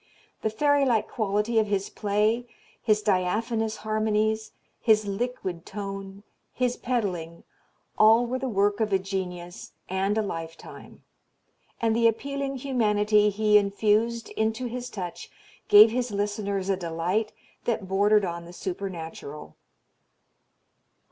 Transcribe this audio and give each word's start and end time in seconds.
The 0.41 0.49
fairylike 0.49 1.07
quality 1.07 1.59
of 1.59 1.67
his 1.67 1.87
play, 1.91 2.47
his 2.81 3.03
diaphanous 3.03 3.75
harmonies, 3.85 4.51
his 4.79 5.05
liquid 5.05 5.63
tone, 5.63 6.23
his 6.55 6.75
pedalling 6.75 7.43
all 7.99 8.25
were 8.25 8.39
the 8.39 8.49
work 8.49 8.79
of 8.79 8.91
a 8.91 8.97
genius 8.97 9.73
and 9.87 10.17
a 10.17 10.23
lifetime; 10.23 11.03
and 11.79 11.95
the 11.95 12.07
appealing 12.07 12.55
humanity 12.57 13.29
he 13.29 13.59
infused 13.59 14.29
into 14.29 14.65
his 14.65 14.89
touch, 14.89 15.29
gave 15.67 15.91
his 15.91 16.09
listeners 16.09 16.67
a 16.67 16.75
delight 16.77 17.31
that 17.65 17.87
bordered 17.87 18.25
on 18.25 18.45
the 18.45 18.53
supernatural. 18.53 19.55